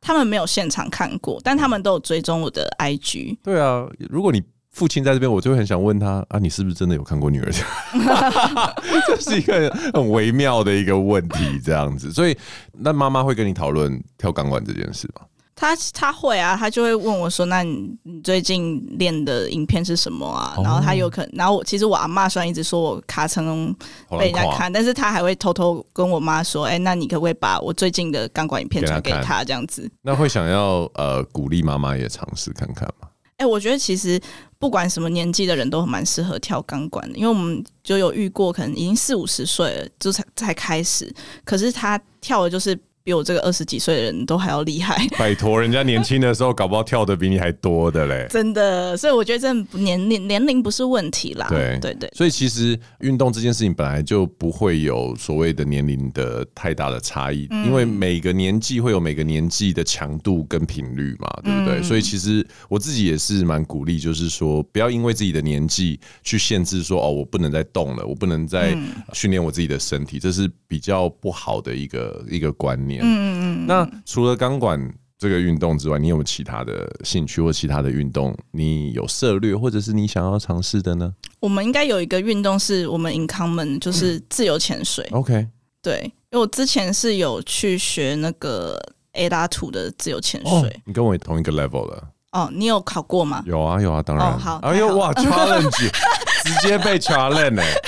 [0.06, 3.38] 他们没有现场看过，但他们都有追踪我的 IG。
[3.42, 4.40] 对啊，如果你
[4.70, 7.50] 父亲在这边，我就会很想问他啊，你是不是真的有看过女儿？
[9.08, 12.12] 这是一个很微妙的一个问题，这样子。
[12.12, 12.38] 所以，
[12.70, 15.22] 那妈妈会跟你讨论跳钢管这件事吗？
[15.58, 23.74] 他他会啊，他就会问我说：“那你你最近练的影片是什么啊？”哦、然后他有可能，然后其实我阿妈虽然一直说我卡成
[24.18, 33.08] 被人家看，但是他还会偷偷跟我妈说：“哎、欸，那你可不可以把我最近的钢管影片传给他？”这样子，那会想要呃鼓励妈妈也尝试看看吗？
[33.38, 34.20] 哎、欸，我觉得其实
[34.58, 41.10] 不管什么年纪的人都蛮适合跳钢管的，因为我们就有遇过，可能已经四五十岁了，就才才开始，
[41.46, 42.78] 可是他跳的就是。
[43.06, 61.80] 比我这个二十几岁的人都还要厉害，拜托，人家年轻的时候搞不好跳的比你还多的嘞， 真的，所以我觉得这年龄年龄不是问题啦，对对对，所以其实运动这件事情本来就不会有所谓的年龄的太大的差异，因为每个年纪会有每个年纪的强度跟频率嘛，对不对？
[61.84, 68.76] 所以其实我自己也是蛮鼓励，就是说不要因为自己的年纪去限制说哦，我不能再动了，我不能再
[69.12, 72.95] 训练我自己的身体，这是比较不好的一个一个观念。
[73.02, 74.80] 嗯嗯嗯，那除了钢管
[75.18, 78.36] 这个运动之外，你有没有其他的兴趣或其他的运动？
[78.50, 81.12] 你有涉略，或者是你想要尝试的呢？
[81.40, 85.06] 我们应该有一个运动是我们 in common，就是自由潜水。
[85.12, 85.46] OK，
[85.80, 88.78] 对，因为我之前是有去学那个
[89.14, 90.50] ADA2 的自由潜水。
[90.50, 92.02] 哦，你跟我同一个 level 的。
[92.32, 93.42] 哦，你有考过吗？
[93.46, 94.26] 有啊，有啊，当然。
[94.26, 94.56] 哦，好。
[94.58, 95.90] 哎呦哇，challenge，
[96.44, 97.82] 直接被 challenge 欸。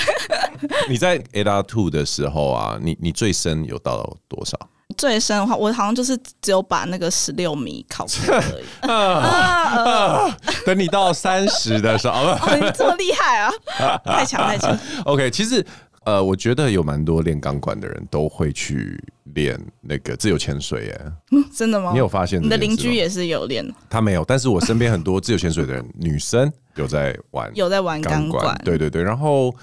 [0.89, 4.57] 你在 A 拉 two 的时候啊，你你最深有到多少？
[4.99, 8.65] 最深的话，我好像就是只有把那个十六米考过而已。
[8.85, 13.49] 啊啊、等你到三十的时候， 哦，你这么厉害啊！
[14.03, 14.77] 太强太强。
[15.05, 15.65] OK，其实
[16.03, 19.01] 呃，我觉得有蛮多练钢管的人都会去
[19.35, 21.01] 练那个自由潜水耶。
[21.31, 21.91] 嗯，真的吗？
[21.93, 22.43] 你有发现？
[22.43, 23.65] 你的邻居也是有练？
[23.89, 28.59] 他没有，但是我身边很多自由潜水的人，女生有在玩，有在玩钢管。
[28.65, 29.55] 对对对，然后。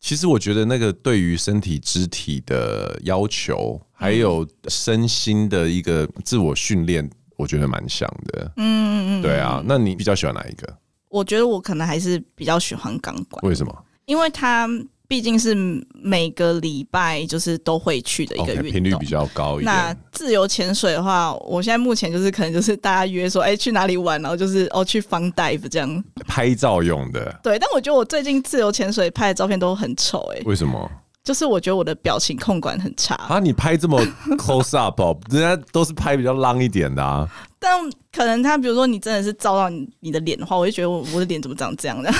[0.00, 8.52] 其实我觉得那个对于身体肢体的要求，还有身心的一个自我训练，我觉得蛮像的。
[8.56, 9.62] 嗯嗯嗯，对啊。
[9.66, 10.78] 那你比较喜欢哪一个？
[11.08, 13.40] 我觉得我可能还是比较喜欢钢管。
[13.48, 13.84] 为什么？
[14.04, 14.68] 因为它。
[15.08, 15.54] 毕竟是
[15.94, 19.66] 每个礼拜就是都会去的一个运动，频率比较高一点。
[19.66, 27.38] 那自由潜水的话，我现在目前就是可能就是大家约说，哎，去哪里玩，然后就是哦去 fun dive 这样拍照用的。
[27.42, 30.90] 对，但我觉得我最近自由潜水拍的照片都很丑，哎，为什么？
[31.22, 33.40] 就是我觉得我的表情控管很差啊！
[33.40, 34.00] 你拍这么
[34.38, 37.28] close up， 人家都是拍比较浪一点的啊。
[37.58, 37.80] 但
[38.12, 42.12] 可能他比如说你真的是照到你你的脸的话，我就觉得我我的脸怎么长这样的？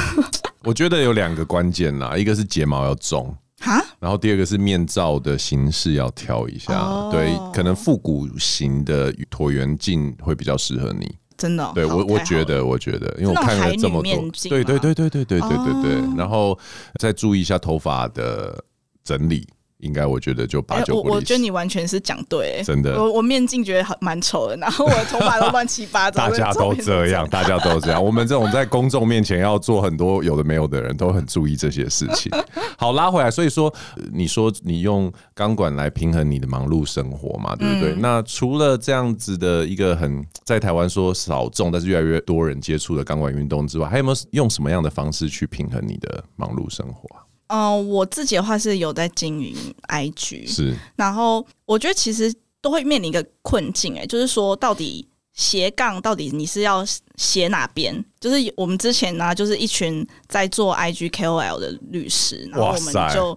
[0.66, 11.14] 我觉得有两个关键啦，一个是睫毛要重，哈，然后第二个是面罩的形式要挑一下，哦、对，可能复古型的椭圆镜会比较适合你。
[11.36, 16.58] 真的、哦，对我我觉得我觉得，因为我看了这么多，对对对对对对对对对，哦、然后
[16.98, 18.64] 再注意一下头发的
[19.04, 19.46] 整理。
[19.78, 21.10] 应该我觉得就八九不离十。
[21.10, 22.96] 我我觉得你完全是讲对，真的。
[22.98, 26.28] 我我面镜觉得很蛮丑的，然后我的头发都乱七八糟。
[26.28, 28.02] 大家都这样，大家都这样。
[28.02, 32.32] 我们这种在公众面前要做很多有的没有的人，都很注意这些事情。
[32.78, 33.72] 好，拉回来，所以说
[34.12, 37.92] 你说你用钢管来平衡你的忙碌生活嘛，对不对？
[37.92, 47.08] 嗯、那除了这样子的一个很在台湾说少众，但是越来越多人接触的钢管运动之外，还有没有用什么样的方式去平衡你的忙碌生活？
[47.48, 49.54] 嗯、呃，我自己的话是有在经营
[49.88, 50.74] IG，是。
[50.96, 56.84] 然后我觉得其实都会面临一个困境，哎，就是说到底斜杠到底你是要
[57.16, 58.04] 斜哪边？
[58.18, 63.36] 就是我们之前呢，就是一群在做 IG KOL 的律师，然后我们就，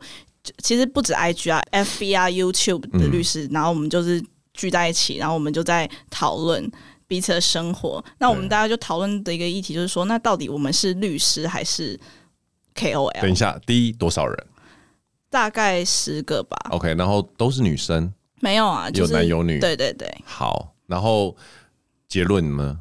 [0.64, 6.72] 其实不止 IG 啊，FB 啊，YouTube 的律师，嗯、然后我们就是聚在一起，然后我们就在讨论
[7.06, 8.04] 彼此的生活。
[8.18, 12.00] 那我们大家就讨论的一个议题就是说，那到底我们是律师还是
[12.76, 14.48] ？KOL，等一下，第一多少人？
[15.30, 16.58] 大概十个吧。
[16.72, 18.12] OK，然后都是女生？
[18.40, 19.60] 没有啊，就是、有男有女。
[19.60, 20.12] 对对对。
[20.26, 21.36] 好，然后
[22.08, 22.80] 结论呢？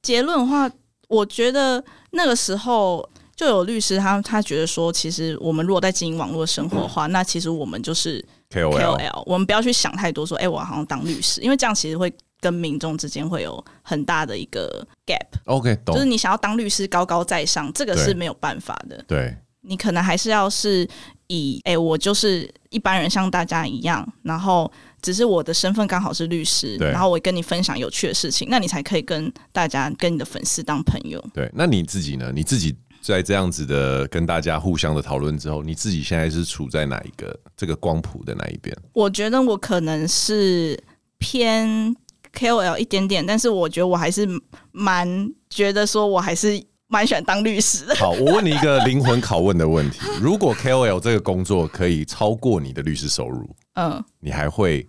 [0.00, 0.70] 结论的话，
[1.08, 12.12] 我觉得那个时候就有律师他他觉得说，其实我们如果在经营网络生活的话，嗯、那其实我们就是 KOL，我们不要去想太多，说，哎、欸，我好像当律师，因为这样其实会。
[12.40, 15.26] 跟民众之间会有很大的一个 gap。
[15.44, 15.94] OK，懂。
[15.94, 19.02] 就是你想要当律师高高在上，这个是没有办法的。
[19.08, 20.88] 对，你可能还是要是
[21.26, 24.70] 以哎、欸，我就是一般人，像大家一样，然后
[25.02, 31.22] 只是我的身份刚好是律师，然后我跟你分享有趣的事情，那你才可以跟大家、跟你的粉丝当朋友。
[31.34, 32.30] 对，那你自己呢？
[32.34, 38.76] 你自己在这样子的跟大家互相的讨论之后，你自己现在是处在哪一个这个光谱的哪一边？
[38.92, 40.78] 我觉得我可能是
[41.18, 41.94] 偏。
[42.34, 44.26] KOL 一点点，但是我觉得我还是
[44.72, 45.08] 蛮
[45.50, 47.94] 觉得说，我还是蛮喜欢当律师的。
[47.96, 54.86] 好，我问你一个灵魂拷问的问题： 如果 KOL 这个工作可以超过你的律师收入，嗯，你还会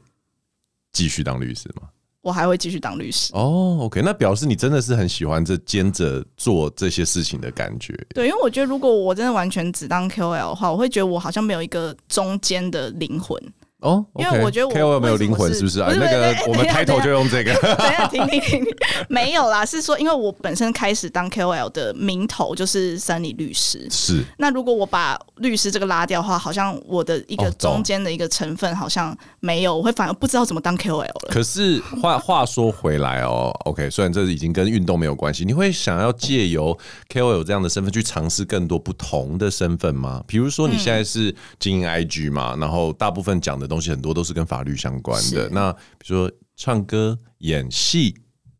[0.93, 1.87] 继续当律师吗？
[2.21, 3.31] 我还会继续当律师。
[3.33, 7.97] 哦，OK，那表示你真的是很喜欢这兼着做这些事情的感觉。
[8.13, 13.41] 对，因为我觉得如果我真的完全只当 KOL 的话，我会觉得我好像没有一个中间的灵魂。
[13.80, 15.89] 哦因为我觉得我 KOL 没有灵魂，是不是啊？
[15.93, 17.53] 那个我们开头就用这个。
[17.77, 18.65] 等一下，停停停，
[19.07, 23.88] 没有啦，是说因为我本身开始当 KOL 的名头就是三里律师。
[23.89, 24.21] 是。
[24.38, 31.30] 那如果我把律师这个拉掉的话，好像我的一个中间的一个成分好像没有，我会反而不知道怎么当 KOL 了。
[31.30, 36.77] 可是话 话说回来哦，OK，虽然这已经跟运动没有关系，你会想要借由
[37.13, 40.21] KOL 这样的身份去尝试更多不同的身份吗？
[40.27, 43.68] 比如说你现在是经营 IG 嘛，嗯、然后大部分讲的。
[43.70, 45.47] 东西很多都是跟法律相关的。
[45.49, 48.13] 那比如说唱歌、演戏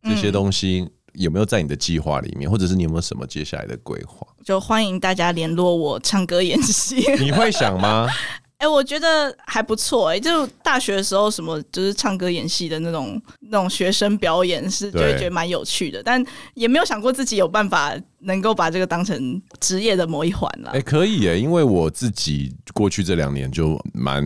[0.04, 4.26] 这些东西，有没有在你的计划里面，嗯、或者是你有没有什么接下来的规划？
[4.46, 7.04] 就欢迎大家联络我唱歌演戏。
[7.20, 8.08] 你会想吗？
[8.60, 10.10] 哎、欸，我觉得还不错。
[10.10, 16.24] 哎，就大学的时候，什么就是唱歌演戏的那种那种学生表演，是就会觉得蛮有趣的，但
[16.56, 17.94] 也没有想过自己有办法。
[18.22, 24.22] 能够把这个当成职业的某一环了，哎，可以耶，因为我自己过去这两年就蛮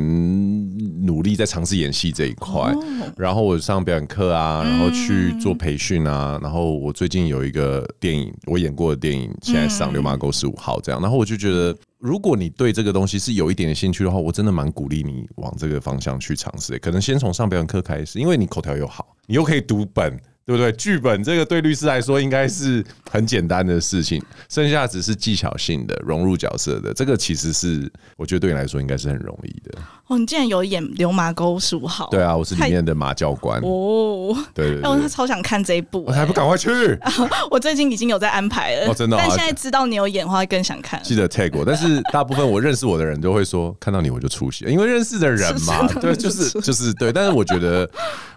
[1.05, 2.83] 努力在尝试演戏这一块，哦、
[3.15, 20.19] 然后我上表演课啊，然后去做培训啊，嗯、然后我最近有一个电影，我演过的电影现在上《流麻沟十五号》这样，然后我就觉得，如果你对这个东西是有一点兴趣的话，我真的蛮鼓励你往这个方向去尝试，可能先从上表演课开始，因为你口条又好，你又可以读本。
[20.45, 20.71] 对不对？
[20.73, 26.93] 剧本这个对律师来说应该是很简单的事情，剩下只是技巧性的融入角色的。
[26.93, 29.79] 这个其实是我觉得对你来说应该是很容易的。
[30.07, 32.07] 哦，你竟然有演《流麻沟十五号》？
[32.11, 33.61] 对啊，我是里面的马教官。
[33.61, 36.69] 哦，对对对，我超想看这一部，我还不赶快去！
[37.49, 39.15] 我最近已经有在安排了，哦，真的。
[39.17, 41.01] 但现在知道你有演的话，更想看。
[41.03, 45.87] 记得 tag 我，但是大部分我认识我的人都会说，看到你我就出戏，因为认识的人嘛。
[46.01, 47.13] 对，就是就是对。
[47.13, 47.89] 但是我觉得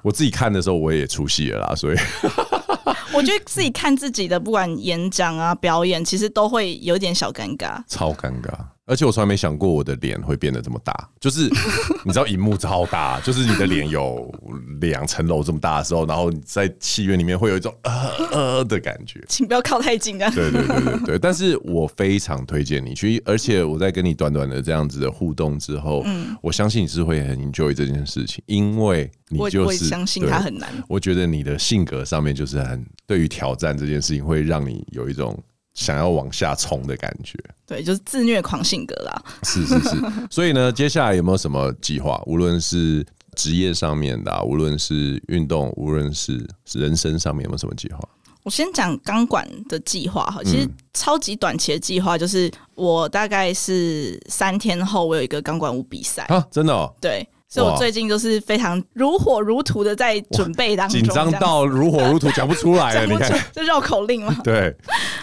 [0.03, 1.96] 我自己看的时候，我也出戏了啦，所以。
[3.13, 8.53] 我觉得自己看自己的，不管演讲啊、表演，其实都会有点小尴尬，超尴尬。
[8.87, 11.49] 而且我从来没想过我的脸会变得这么大，就是
[12.07, 14.33] 你知道，荧幕超大，就是你的脸有
[14.81, 17.93] 两层楼这么大的时候，然后你在戏院里面会有一种呃
[18.31, 19.21] 呃的感觉。
[19.29, 20.31] 请不要靠太近啊！
[20.31, 30.71] 对对对对对， 但是我非常推荐你去，而且我在跟你短短的这样子的互动之后，嗯，我相信你是会很 enjoy 这件事情，因为你就是我相信它很难。
[30.89, 35.37] 我觉得你的性格上面就是很对于挑战这件事情，会让你有一种。
[35.77, 37.39] 想要往下冲的感觉。
[37.67, 39.23] 对，就是自虐狂性格啦。
[39.45, 39.97] 是是是，
[40.31, 42.21] 所以呢，接下来有没有什么计划？
[42.27, 43.07] 无论是
[43.37, 48.01] 职业上面的、啊，无论是运动，无论是人生上面，有没有什么计划？
[48.43, 57.29] 我先讲钢管的计划哈，其实超级短期的计划就是我大概是三天后，我有一个钢管舞比赛啊，真的哦，对。
[57.49, 63.07] 所以我最近就是非常如火如荼的在准备当中，紧张到如火如荼讲不出来了。
[63.11, 64.37] 你看， 这绕口令嘛？
[64.43, 64.75] 对，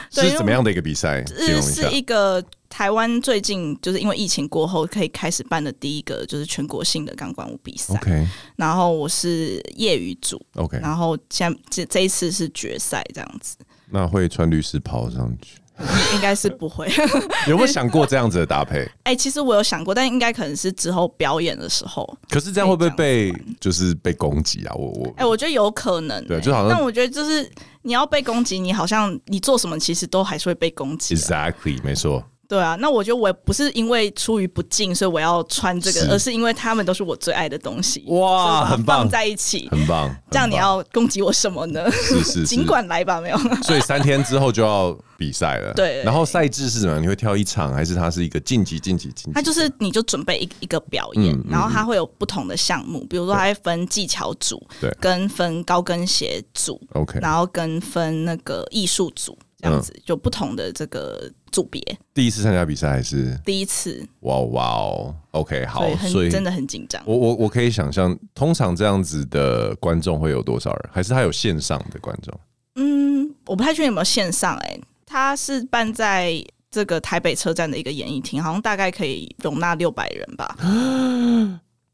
[0.09, 1.23] 是怎么样的一个比赛？
[1.27, 7.93] 是是一个台湾最近就是因为疫情过后可以开始办的第一个就是全国性的钢管舞比赛。
[7.95, 10.41] OK，然后我是业余组。
[10.55, 13.57] OK，然后现在这这一次是决赛这样子。
[13.91, 15.57] 那会穿律师袍上去？
[16.13, 16.87] 应该是不会。
[17.47, 18.79] 有没有想过这样子的搭配？
[19.03, 22.07] 哎、欸，其实我有想过，但应该可能是之后表演的时候。
[22.29, 24.75] 可是这样会不会被就是被攻击啊？
[24.75, 26.27] 我我哎、欸，我觉得有可能、欸。
[26.27, 26.69] 对，就好像。
[26.69, 27.49] 但我觉得就是
[27.81, 31.15] 你要被攻击，你好像你做什么，其实都还是会被攻击。
[31.15, 32.23] Exactly，没错。
[32.53, 38.03] 对啊，那我觉得我不是因为出于不敬，所以我要穿这个，而是因为他们都是我最爱的东西。
[38.09, 40.15] 哇，很棒，放在一起，很棒。
[40.29, 41.89] 这样你要攻击我什么呢？
[41.89, 43.37] 是是，是， 尽管来吧，没有。
[43.65, 45.73] 所以三天之后就要比赛了。
[45.75, 46.03] 对。
[46.03, 46.99] 然后赛制是什么？
[46.99, 49.31] 你会跳一场，还是它是一个晋级、晋级、晋级？
[49.33, 59.35] 它就是你就准备一一个表演，嗯、然后它会有不同的项目，比如说它会分技巧组，对，跟分高跟鞋组，OK，然后跟分那个艺术组。
[59.63, 61.79] 这样子就不同的这个组别。
[62.13, 64.05] 第一次参加比赛还是第一次？
[64.21, 67.01] 哇哇哦，OK，好，所以，真的很紧张。
[67.05, 70.89] 我我我可以想象，通常这样子的观众会有多少人？
[70.91, 72.37] 还是他有线上的观众？
[72.75, 74.67] 嗯，我不太确定有没有线上、欸。
[74.67, 80.57] 哎，他是办在这个台北车站的一个演艺厅，好像大概可以容纳六百人吧。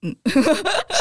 [0.01, 0.15] 嗯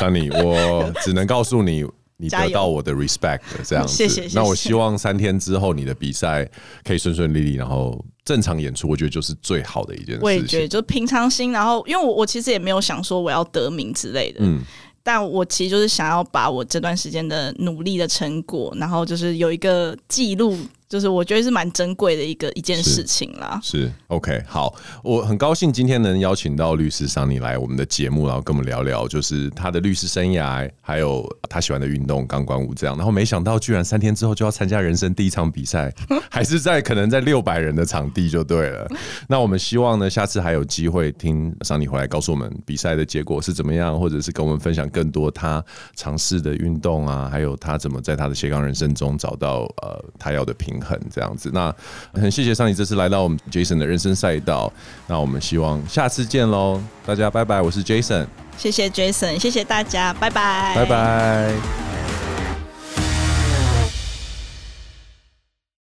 [0.01, 1.87] ，Sunny，我只能告诉你。
[2.21, 4.29] 你得到我的 respect 这样子，谢谢。
[4.35, 6.45] 那我希望三天之后你的比赛
[6.83, 10.21] 可以顺顺利利，然后正常演出，我觉得就是最好的一件事情。
[10.21, 11.51] 我也觉得，就平常心。
[11.51, 14.61] 然后，因为我我其实也没有想说我要得名之类的，嗯，
[15.03, 20.59] 但我其实就是想要把我这段时间的努力的成果，然后就是有一个记录。
[20.89, 23.61] 就是我觉得是蛮珍贵的一个一件事情啦。
[23.63, 32.97] 是，是 OK，好，我很高兴今天能邀请到律师 Sunny 来我们的节目，然后跟我们聊聊，就是他的律师生涯，还有他喜欢的运动钢管舞这样。
[32.97, 35.93] 然后没想到居然三天之后就要参加人生第一场比赛，
[36.31, 38.89] 还是在可能在六百人的场地就对了。
[39.29, 45.63] 那我们希望呢，下次还有机会听 Sunny 回来告诉我们比赛的结果是怎么样，或者是跟我们分享更多他
[45.95, 50.89] 尝试的运动啊，还有他怎么在他的斜杠人生中找到呃他要的平衡。
[50.89, 51.71] 很这样子，那
[52.15, 54.73] 很谢谢 Sunny 这次来到我们 Jason 的人生赛道，
[55.07, 58.27] 那我们希望下次见喽，大家拜拜，我是 Jason，
[58.57, 62.08] 谢谢 Jason，谢谢大家，拜拜，拜拜。